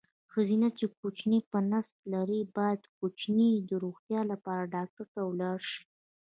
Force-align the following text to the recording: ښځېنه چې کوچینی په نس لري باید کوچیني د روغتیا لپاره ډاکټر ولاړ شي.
ښځېنه 0.31 0.67
چې 0.77 0.85
کوچینی 0.99 1.39
په 1.51 1.59
نس 1.71 1.87
لري 2.13 2.39
باید 2.57 2.81
کوچیني 2.97 3.49
د 3.69 3.71
روغتیا 3.83 4.21
لپاره 4.31 4.69
ډاکټر 4.75 5.07
ولاړ 5.27 5.59
شي. 5.69 5.81